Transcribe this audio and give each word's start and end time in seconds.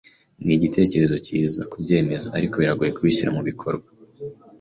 Nigitekerezo 0.45 1.15
cyiza, 1.25 1.61
kubyemeza, 1.71 2.27
ariko 2.37 2.55
biragoye 2.61 2.91
kubishyira 2.97 3.33
mubikorwa. 3.35 3.89